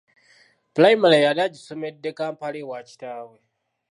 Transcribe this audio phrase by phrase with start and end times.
[0.73, 3.37] Pulayimale yali agisomedde kampala ewa kitaawe.